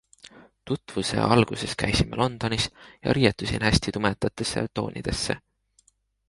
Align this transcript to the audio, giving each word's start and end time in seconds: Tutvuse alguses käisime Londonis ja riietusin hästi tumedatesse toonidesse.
Tutvuse 0.69 1.19
alguses 1.25 1.75
käisime 1.81 2.19
Londonis 2.21 2.65
ja 3.05 3.13
riietusin 3.19 3.61
hästi 3.69 3.95
tumedatesse 3.99 4.65
toonidesse. 4.73 5.37